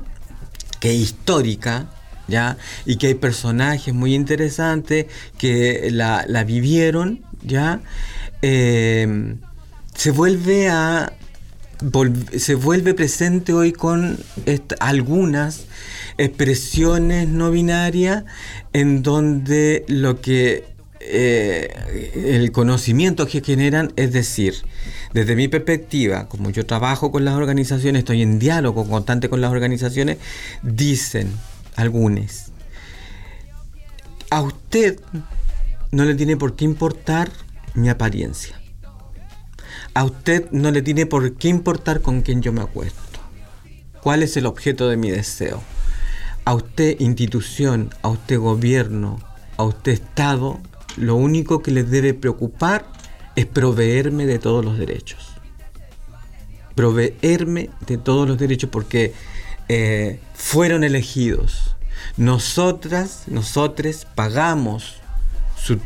[0.78, 1.88] que es histórica,
[2.28, 2.56] ¿ya?
[2.86, 5.06] Y que hay personajes muy interesantes
[5.38, 7.80] que la, vivieron, ¿ya?
[8.42, 9.34] Eh,
[9.96, 11.14] se vuelve a
[12.38, 14.16] se vuelve presente hoy con
[14.78, 15.64] algunas
[16.16, 18.22] expresiones no binarias
[18.72, 20.62] en donde lo que
[21.00, 24.54] eh, el conocimiento que generan, es decir,
[25.14, 29.52] desde mi perspectiva, como yo trabajo con las organizaciones, estoy en diálogo constante con las
[29.52, 30.18] organizaciones,
[30.62, 31.32] dicen,
[31.76, 32.46] algunos.
[34.30, 34.98] A usted
[35.92, 37.30] no le tiene por qué importar
[37.74, 38.60] mi apariencia.
[39.94, 43.20] A usted no le tiene por qué importar con quién yo me acuesto.
[44.02, 45.62] ¿Cuál es el objeto de mi deseo?
[46.44, 49.20] A usted institución, a usted gobierno,
[49.58, 50.58] a usted Estado,
[50.96, 52.93] lo único que les debe preocupar
[53.36, 55.30] es proveerme de todos los derechos.
[56.74, 59.14] Proveerme de todos los derechos porque
[59.68, 61.76] eh, fueron elegidos.
[62.16, 64.96] Nosotras, nosotros pagamos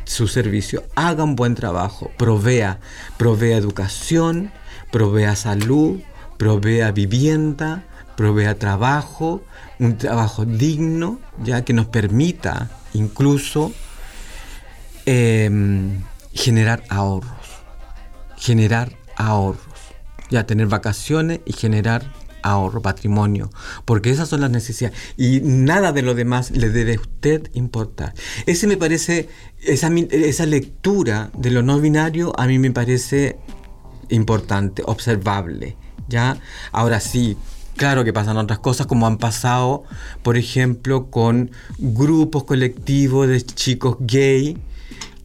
[0.05, 0.85] su, servicio.
[0.95, 2.11] Hagan buen trabajo.
[2.17, 2.81] Provea,
[3.17, 4.51] provea educación,
[4.91, 6.01] provea salud,
[6.37, 7.85] provea vivienda,
[8.17, 9.43] provea trabajo,
[9.79, 13.73] un trabajo digno, ya que nos permita incluso
[15.07, 17.38] em, generar ahorros.
[18.39, 19.63] Generar ahorros.
[20.31, 23.51] Ya tener vacaciones y generar ahorro, patrimonio,
[23.85, 28.15] porque esas son las necesidades y nada de lo demás le debe a usted importar.
[28.47, 29.29] Ese me parece,
[29.63, 33.39] esa, esa lectura de lo no binario a mí me parece
[34.09, 35.77] importante, observable,
[36.09, 36.39] ¿ya?
[36.73, 37.37] Ahora sí,
[37.77, 39.85] claro que pasan otras cosas como han pasado,
[40.23, 44.59] por ejemplo, con grupos colectivos de chicos gay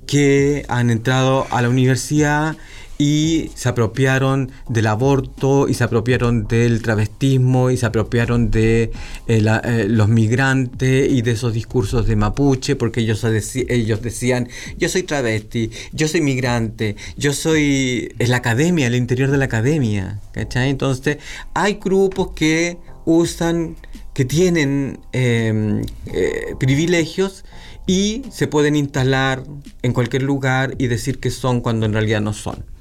[0.05, 2.57] que han entrado a la universidad
[2.97, 8.91] y se apropiaron del aborto y se apropiaron del travestismo y se apropiaron de
[9.27, 14.89] eh, eh, los migrantes y de esos discursos de mapuche porque ellos, ellos decían yo
[14.89, 20.19] soy travesti, yo soy migrante, yo soy en la academia, el interior de la academia,
[20.31, 20.69] ¿cachai?
[20.69, 21.17] Entonces
[21.53, 23.75] hay grupos que usan,
[24.13, 27.43] que tienen em, eh, privilegios
[27.85, 29.43] y se pueden instalar
[29.81, 32.72] en cualquier lugar y decir que son cuando en realidad no son.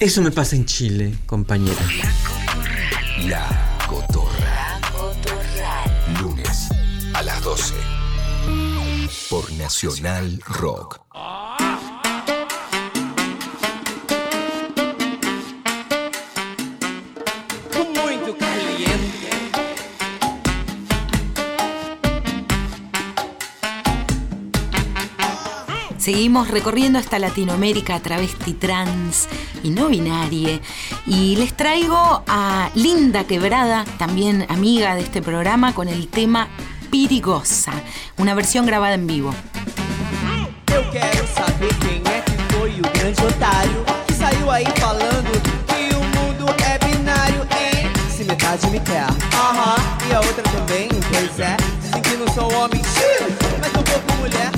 [0.00, 1.82] Eso me pasa en Chile, compañera.
[3.26, 4.78] La Cotorra.
[4.78, 6.20] La Cotorra.
[6.20, 6.68] Lunes
[7.14, 7.74] a las 12.
[9.28, 11.00] Por Nacional Rock.
[26.08, 29.28] Seguimos recorriendo esta Latinoamérica travesti trans
[29.62, 30.58] y no binaria.
[31.06, 36.48] Y les traigo a Linda Quebrada, también amiga de este programa, con el tema
[36.90, 37.72] Pirigosa,
[38.16, 39.34] una versión grabada en vivo.
[40.72, 45.30] Eu quero saber quem é que foi o grande otário que saiu aí falando
[45.66, 47.92] que o mundo é binário, hein?
[48.08, 49.76] Se metade me quer, aham,
[50.08, 51.54] e a outra também, pois é.
[51.82, 52.80] Dizem que não sou homem,
[53.60, 54.57] mas sou pouco mulher.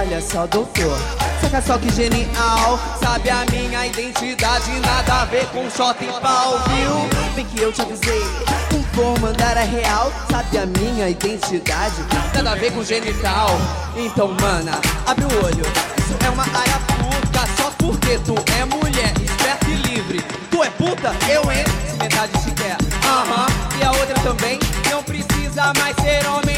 [0.00, 0.98] Olha só, doutor,
[1.42, 2.80] saca só que genial.
[3.02, 7.34] Sabe a minha identidade, nada a ver com em pau, viu?
[7.34, 8.22] Bem que eu te avisei,
[8.74, 10.10] um for mandar é real.
[10.30, 11.96] Sabe a minha identidade,
[12.34, 13.50] nada a ver com genital.
[13.94, 15.66] Então, mana, abre o olho,
[15.98, 17.62] isso é uma área puta.
[17.62, 20.24] Só porque tu é mulher, esperta e livre.
[20.50, 21.42] Tu é puta, eu?
[21.42, 23.46] Se metade te quer, aham,
[23.78, 24.58] e a outra também.
[24.90, 26.49] Não precisa mais ser homem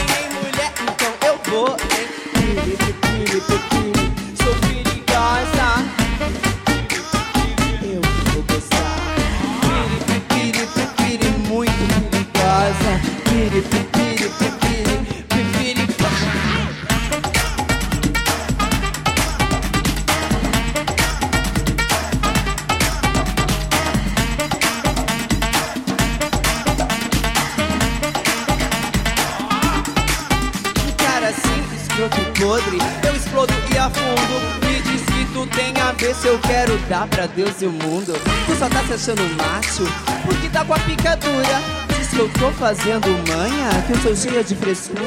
[37.06, 38.12] pra Deus e o mundo.
[38.46, 39.84] Tu só tá se achando macho
[40.24, 41.60] Porque tá com a picadura
[41.96, 45.02] Diz que eu tô fazendo manha Que eu sou cheia de frescura.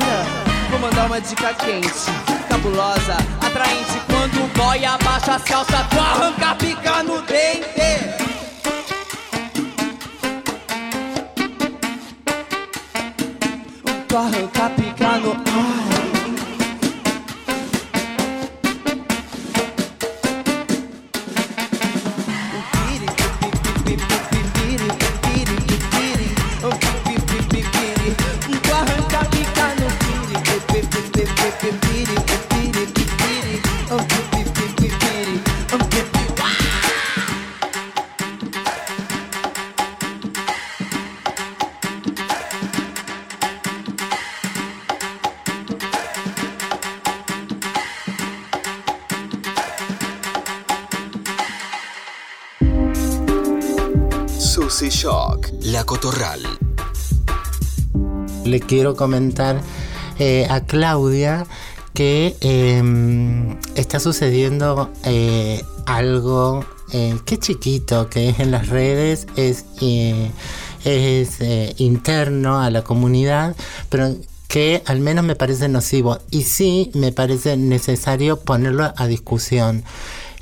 [0.70, 2.12] Vou mandar uma dica quente
[2.50, 4.00] Cabulosa, atraente.
[4.08, 7.66] Quando o boy abaixa a calça Tu arranca a pica no dente.
[14.08, 15.35] Tu arranca a pica no...
[58.68, 59.62] quiero comentar
[60.20, 61.46] eh, a Claudia
[61.96, 69.66] que eh, está sucediendo eh, algo eh, que chiquito, que es en las redes, es,
[70.84, 73.56] es interno a la comunidad,
[73.90, 74.14] pero
[74.48, 79.84] que al menos me parece nocivo y sí me parece necesario ponerlo a discusión.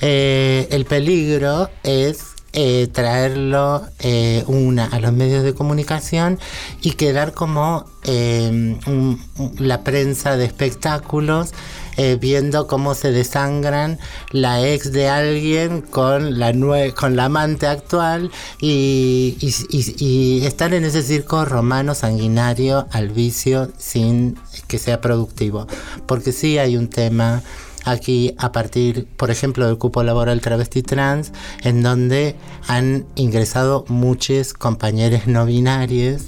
[0.01, 6.39] El peligro es eh, traerlo eh, una a los medios de comunicación
[6.81, 9.19] y quedar como eh, un-
[9.57, 11.51] la prensa de espectáculos
[11.97, 13.99] eh, viendo cómo se desangran
[14.31, 19.95] la ex de alguien con la nue- con la amante actual y, y, y-
[20.41, 24.37] y estar en ese circo romano sanguinario al vicio sin
[24.67, 25.67] que sea productivo.
[26.07, 27.43] Porque sí hay un tema
[27.86, 31.31] aquí a partir, por ejemplo, del cupo laboral travesti trans,
[31.63, 32.36] en donde
[32.67, 36.23] han ingresado muchos compañeros no binarios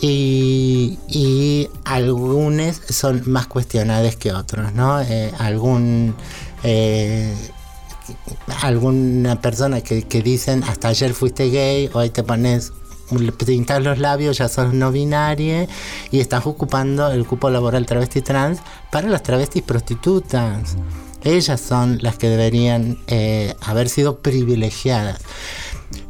[0.00, 5.00] y, y algunos son más cuestionados que otros, ¿no?
[5.00, 6.14] Eh, algún...
[6.62, 7.34] eh,
[8.62, 12.72] alguna persona que, que dicen hasta ayer fuiste gay, hoy te pones
[13.46, 15.66] pintas los labios, ya sos no binaria
[16.10, 20.76] y estás ocupando el cupo laboral travesti trans para las travestis prostitutas.
[21.24, 25.20] Ellas son las que deberían eh, haber sido privilegiadas.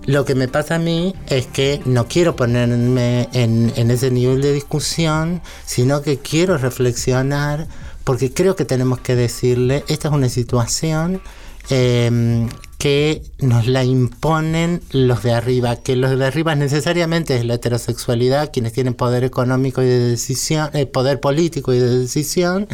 [0.05, 4.43] Lo que me pasa a mí es que no quiero ponerme en, en ese nivel
[4.43, 7.69] de discusión, sino que quiero reflexionar
[8.05, 11.21] porque creo que tenemos que decirle, esta es una situación
[11.69, 12.49] eh,
[12.79, 18.51] que nos la imponen los de arriba, que los de arriba necesariamente es la heterosexualidad,
[18.53, 22.69] quienes tienen poder económico y de decisión, eh, poder político y de decisión,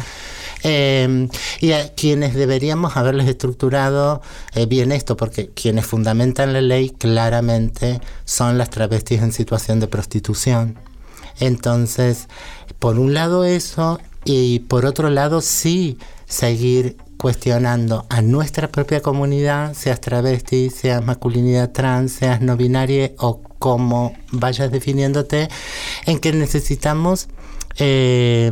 [0.63, 1.27] eh,
[1.59, 4.21] y a quienes deberíamos haberles estructurado
[4.53, 9.87] eh, bien esto, porque quienes fundamentan la ley claramente son las travestis en situación de
[9.87, 10.75] prostitución.
[11.39, 12.27] Entonces,
[12.77, 15.97] por un lado eso, y por otro lado sí
[16.27, 23.41] seguir cuestionando a nuestra propia comunidad, seas travesti, seas masculinidad trans, seas no binaria o
[23.57, 25.49] como vayas definiéndote,
[26.05, 27.27] en que necesitamos
[27.79, 28.51] eh,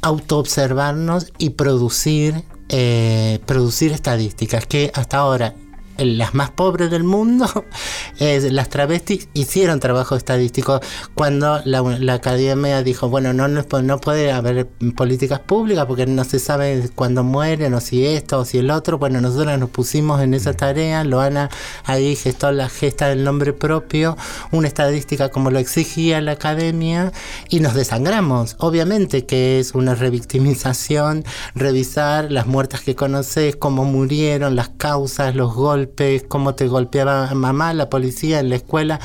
[0.00, 5.54] autoobservarnos y producir eh, producir estadísticas que hasta ahora
[5.98, 7.46] las más pobres del mundo,
[8.18, 10.80] eh, las travestis hicieron trabajo estadístico
[11.14, 16.24] cuando la, la academia dijo, bueno, no, no, no puede haber políticas públicas porque no
[16.24, 18.98] se sabe cuándo mueren o si esto o si el otro.
[18.98, 21.50] Bueno, nosotros nos pusimos en esa tarea, Loana
[21.84, 24.16] ahí gestó la gesta del nombre propio,
[24.52, 27.12] una estadística como lo exigía la academia
[27.48, 28.56] y nos desangramos.
[28.58, 31.24] Obviamente que es una revictimización,
[31.54, 35.85] revisar las muertas que conoces, cómo murieron, las causas, los golpes
[36.28, 39.00] cómo te golpeaba mamá, la policía en la escuela.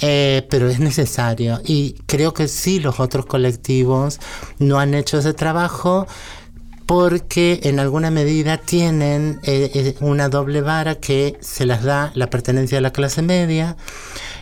[0.00, 4.18] Eh, pero es necesario y creo que sí los otros colectivos
[4.58, 6.08] no han hecho ese trabajo
[6.86, 12.28] porque en alguna medida tienen eh, eh, una doble vara que se las da la
[12.28, 13.76] pertenencia a la clase media,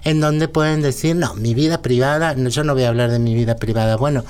[0.05, 3.19] en donde pueden decir, no, mi vida privada, no, yo no voy a hablar de
[3.19, 3.97] mi vida privada.
[3.97, 4.25] Bueno,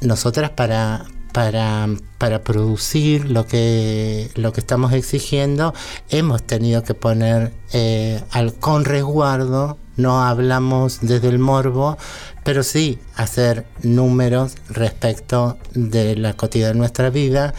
[0.00, 5.74] nosotras para, para, para producir lo que, lo que estamos exigiendo,
[6.08, 11.98] hemos tenido que poner eh, al, con resguardo, no hablamos desde el morbo,
[12.42, 17.52] pero sí hacer números respecto de la cotidiana de nuestra vida.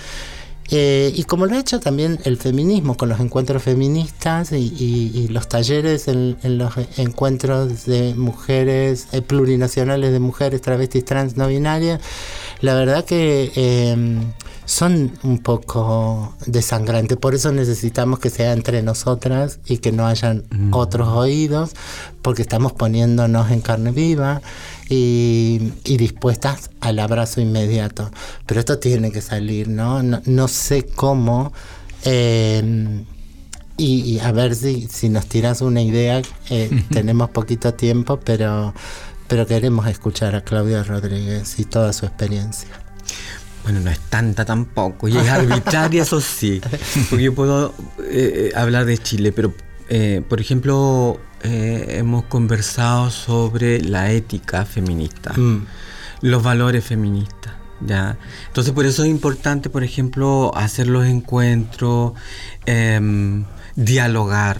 [0.69, 5.47] Eh, y como lo ha hecho también el feminismo con los encuentros feministas y, los
[5.47, 12.01] talleres en, los encuentros de mujeres eh, plurinacionales de mujeres travestis trans no binarias,
[12.61, 14.33] la verdad que em,
[14.65, 17.17] son un poco desangrantes.
[17.17, 20.73] Por eso necesitamos que sea entre nosotras y que no hayan mm.
[20.73, 21.71] otros oídos,
[22.21, 24.41] porque estamos poniéndonos en carne viva
[24.89, 28.11] y, dispuestas al abrazo inmediato.
[28.45, 30.01] Pero esto tiene que salir, ¿no?
[30.03, 31.53] No, sé cómo.
[32.03, 33.05] Em,
[33.77, 38.73] y, a ver si, si nos tiras una idea, eh, tenemos poquito tiempo, pero
[39.27, 42.69] pero queremos escuchar a Claudia Rodríguez y toda su experiencia.
[43.63, 46.61] Bueno, no es tanta tampoco, y es arbitraria, eso sí,
[47.09, 49.53] porque yo puedo eh, eh, hablar de Chile, pero
[49.89, 55.65] eh, por ejemplo, hemos conversado sobre la ética feminista, mm.
[56.21, 57.53] los valores feministas.
[57.81, 58.17] ¿ya?
[58.47, 62.13] Entonces, por eso es importante, por ejemplo, hacer los encuentros,
[62.65, 64.57] em, dialogar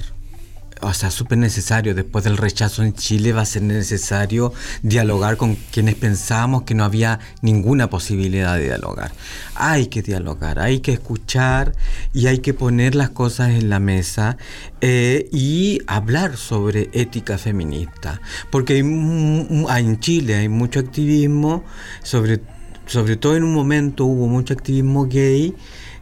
[0.82, 1.96] o sea, súper necesario.
[1.96, 6.84] Después del rechazo en Chile va a ser necesario dialogar con quienes pensábamos que no
[6.84, 9.12] había ninguna posibilidad de dialogar.
[9.56, 11.74] Hay que dialogar, hay que escuchar
[12.14, 14.38] y hay que poner las cosas en la mesa
[14.82, 18.22] eh, y hablar sobre ética feminista.
[18.52, 21.64] Porque en Chile hay mucho activismo,
[22.04, 22.42] sobre,
[22.86, 25.56] sobre todo en un momento hubo mucho activismo gay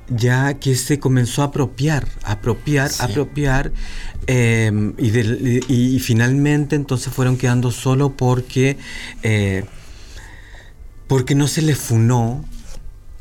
[0.10, 3.72] ya que se comenzó a apropiar, apropiar, apropiar,
[4.28, 8.78] em, y, finalmente entonces fueron quedando solo porque,
[9.24, 9.66] eh,
[11.08, 12.44] porque no se le funó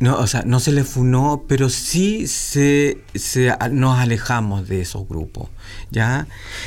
[0.01, 2.99] no, o sea, no se le funó, pero sí se,
[3.71, 5.49] nos alejamos de esos grupos,
[5.91, 6.27] ¿ya?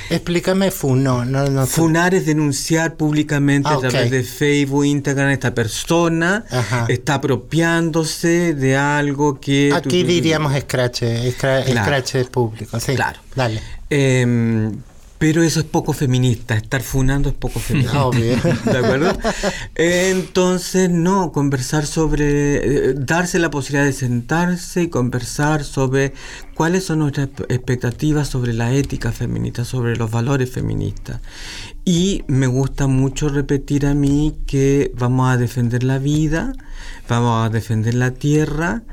[0.10, 1.26] Explícame funó.
[1.26, 6.46] No, Funar es denunciar públicamente a ah, través de Facebook, Instagram, esta persona
[6.88, 9.72] está apropiándose de algo que...
[9.74, 12.96] Aquí diríamos escrache, escrache público, sí.
[12.96, 13.20] Claro.
[13.36, 13.62] Dale.
[13.90, 14.72] Eh,
[15.18, 18.06] pero eso es poco feminista, estar funando es poco feminista.
[18.06, 18.36] Obvio.
[18.66, 19.18] ¿De acuerdo?
[19.76, 26.14] Entonces, no, conversar sobre, eh, darse la posibilidad de sentarse y conversar sobre
[26.54, 31.22] cuáles son nuestras expectativas sobre la ética feminista, sobre los valores feministas.
[31.84, 36.54] Y me gusta mucho repetir a mí que vamos a defender la vida,
[37.08, 38.84] vamos a defender la tierra,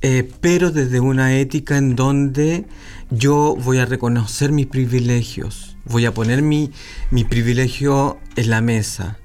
[0.00, 2.66] eh, pero desde una ética en donde
[3.10, 6.70] yo voy a reconocer mis privilegios, voy a poner mi,
[7.10, 9.18] mi privilegio en la mesa.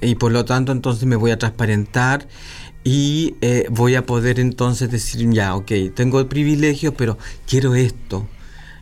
[0.00, 2.28] Y por lo tanto entonces me voy a transparentar
[2.84, 7.16] y eh, voy a poder entonces decir, ya, ok, tengo privilegios, pero
[7.46, 8.28] quiero esto,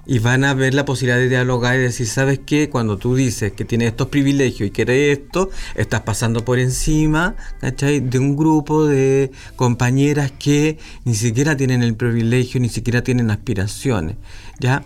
[0.05, 2.69] y van a ver la posibilidad de dialogar y decir, ¿sabes qué?
[2.69, 8.01] Cuando tú dices que tienes estos privilegios y quieres esto, estás pasando por encima, ¿cachai?
[8.01, 14.17] De un grupo de compañeras que ni siquiera tienen el privilegio, ni siquiera tienen aspiraciones,
[14.59, 14.85] ¿ya?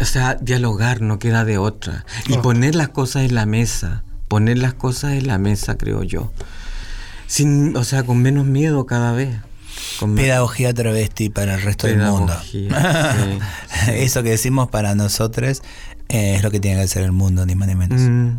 [0.00, 2.04] O sea, dialogar no queda de otra.
[2.28, 6.32] Y poner las cosas en la mesa, poner las cosas en la mesa, creo yo.
[7.26, 9.36] Sin, o sea, con menos miedo cada vez.
[10.16, 12.34] Pedagogía travesti para el resto del mundo.
[13.88, 15.62] Eso que decimos para nosotros
[16.08, 18.00] eh, es lo que tiene que hacer el mundo, ni más ni menos.
[18.00, 18.38] Mm,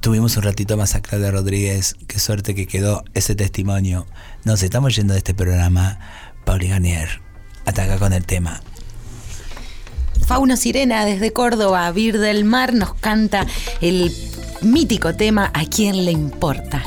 [0.00, 1.96] Tuvimos un ratito más a Claudia Rodríguez.
[2.06, 4.06] Qué suerte que quedó ese testimonio.
[4.44, 5.98] Nos estamos yendo de este programa.
[6.44, 7.20] Pauli Garnier
[7.66, 8.62] ataca con el tema.
[10.26, 13.46] Fauna Sirena desde Córdoba, Vir del Mar, nos canta
[13.80, 14.14] el
[14.62, 16.82] mítico tema ¿A quién le importa?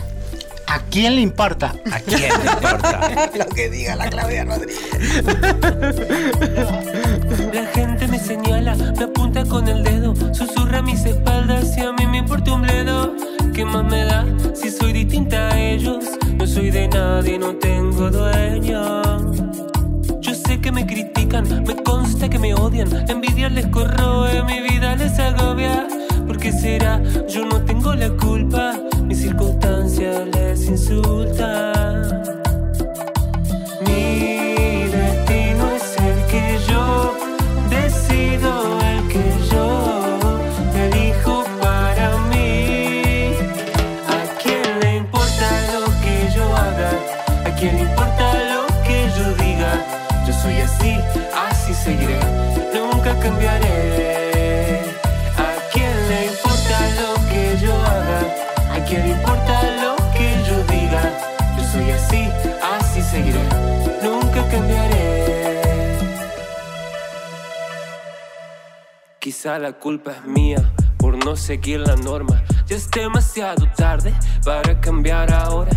[0.67, 1.73] ¿A quién le importa?
[1.91, 3.29] ¿A quién le importa?
[3.37, 5.23] Lo que diga la Claudia Rodríguez.
[7.53, 11.91] La gente me señala, me apunta con el dedo, susurra a mis espaldas y a
[11.91, 13.15] mí me importa un bledo.
[13.53, 16.05] ¿Qué más me da si soy distinta a ellos?
[16.35, 19.01] No soy de nadie, no tengo dueño.
[20.21, 22.89] Yo sé que me critican, me consta que me odian.
[22.89, 25.87] La envidia les corroe, mi vida les agobia.
[26.27, 27.01] ¿Por qué será?
[27.27, 28.73] Yo no tengo la culpa,
[29.05, 32.23] mis circunstancias les insultan.
[33.85, 37.13] Mi destino es el que yo
[37.69, 40.39] decido, el que yo
[40.75, 43.33] elijo para mí.
[44.07, 46.91] ¿A quién le importa lo que yo haga?
[47.45, 49.71] ¿A quién le importa lo que yo diga?
[50.25, 50.93] Yo soy así,
[51.49, 52.19] así seguiré,
[52.73, 53.70] nunca cambiaré.
[69.41, 72.43] Quizá la culpa es mía por no seguir la norma.
[72.67, 74.13] Ya es demasiado tarde
[74.45, 75.71] para cambiar ahora.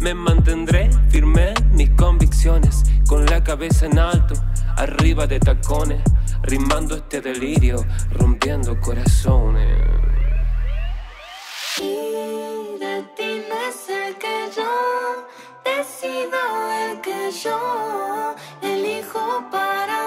[0.00, 4.34] Me mantendré firme mis convicciones, con la cabeza en alto,
[4.76, 6.02] arriba de tacones,
[6.42, 9.68] rimando este delirio, rompiendo corazones.
[11.78, 15.28] Mi destino es el que yo
[15.64, 16.40] decido,
[16.90, 19.99] el que yo elijo para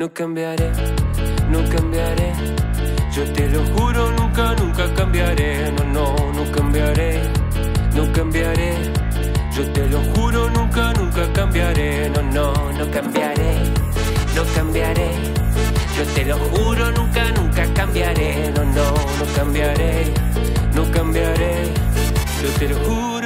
[0.00, 0.70] No cambiaré,
[1.50, 2.32] no cambiaré.
[3.14, 5.70] Yo te lo juro, nunca, nunca cambiaré.
[5.72, 7.20] No, no, no cambiaré,
[7.94, 8.72] no cambiaré.
[9.54, 12.08] Yo te lo juro, nunca, nunca cambiaré.
[12.08, 13.58] No, no, no cambiaré,
[14.34, 15.10] no cambiaré.
[15.94, 18.50] Yo te lo juro, nunca, nunca cambiaré.
[18.56, 20.14] No, no, no cambiaré,
[20.74, 21.74] no cambiaré.
[22.42, 23.19] Yo te lo juro,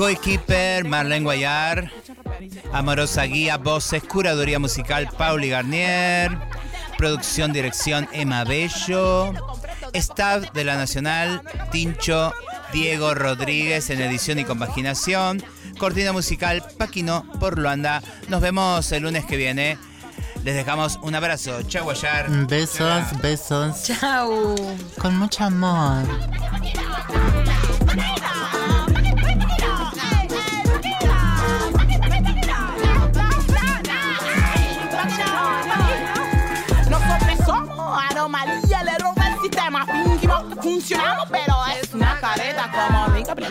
[0.00, 0.20] normas.
[0.20, 1.90] Coequiper, Marlene Guayar.
[2.72, 6.36] Amorosa guía, voces, curaduría musical, Pauli Garnier.
[6.96, 9.32] Producción, dirección, Emma Bello.
[9.92, 11.42] Staff de la Nacional,
[11.72, 12.32] Tincho,
[12.72, 15.42] Diego Rodríguez en edición y compaginación.
[15.78, 18.02] Cortina musical, Paquino por Luanda.
[18.28, 19.78] Nos vemos el lunes que viene.
[20.44, 21.62] Les dejamos un abrazo.
[21.62, 22.30] Chau, Guayar.
[22.46, 23.82] Besos, besos.
[23.84, 24.54] Chau.
[24.98, 26.06] Con mucho amor.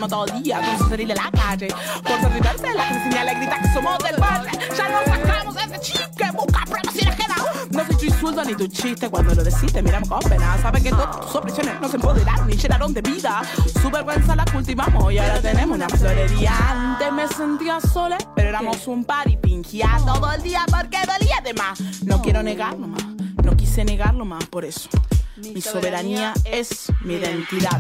[0.08, 1.68] Todo el día con salir de la calle.
[2.04, 4.52] Por ser diversa, la crecina le grita que somos del barrio.
[4.78, 7.36] Ya nos sacamos de ese chip que busca pruebas y queda.
[7.72, 10.58] No soy tu insulto ni tu chiste cuando lo decís, te miramos con pena.
[10.62, 13.42] Sabes que todas tus opresiones nos empoderaron y llenaron de vida.
[13.82, 16.54] Su vergüenza la cultivamos y ahora tenemos una florería.
[16.70, 21.42] Antes me sentía sola, pero éramos un par y fingía todo el día porque dolía
[21.44, 22.04] de más.
[22.04, 23.06] No quiero negarlo más,
[23.44, 24.90] no quise negarlo más por eso.
[25.42, 27.80] Mi soberanía es mi identidad.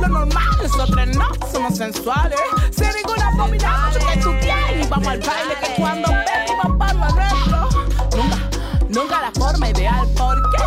[0.00, 2.38] Lo normal, nosotros no somos sensuales.
[2.70, 7.68] Sin ninguna abominación que chutear y vamos al baile que cuando venimos para lo nuestro.
[8.16, 8.50] Nunca,
[8.88, 10.08] nunca la forma ideal.
[10.16, 10.57] ¿Por